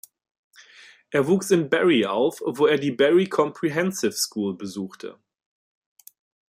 [1.11, 5.19] Er wuchs in Barry auf, wo er die "Barry Comprehensive School" besuchte.